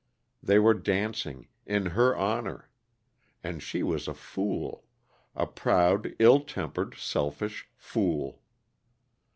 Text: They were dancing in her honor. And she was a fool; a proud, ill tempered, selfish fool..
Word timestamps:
They 0.41 0.57
were 0.57 0.73
dancing 0.73 1.47
in 1.63 1.85
her 1.93 2.15
honor. 2.17 2.71
And 3.43 3.61
she 3.61 3.83
was 3.83 4.07
a 4.07 4.15
fool; 4.15 4.83
a 5.35 5.45
proud, 5.45 6.15
ill 6.17 6.39
tempered, 6.39 6.95
selfish 6.97 7.69
fool.. 7.75 8.41